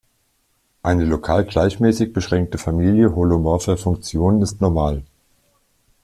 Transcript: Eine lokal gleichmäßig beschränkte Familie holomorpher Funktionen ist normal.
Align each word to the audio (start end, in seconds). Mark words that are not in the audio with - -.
Eine 0.81 1.05
lokal 1.05 1.45
gleichmäßig 1.45 2.11
beschränkte 2.11 2.57
Familie 2.57 3.13
holomorpher 3.15 3.77
Funktionen 3.77 4.41
ist 4.41 4.59
normal. 4.59 5.03